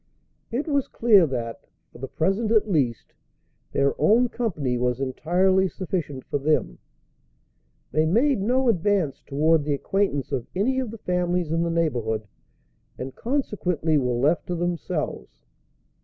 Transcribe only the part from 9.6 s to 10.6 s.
the acquaintance of